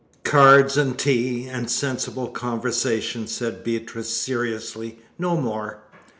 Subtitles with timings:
[0.23, 5.83] "Cards and tea, and sensible conversation," said Beatrice seriously, "no more."